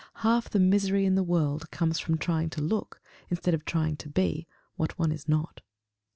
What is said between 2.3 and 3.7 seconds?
to look, instead of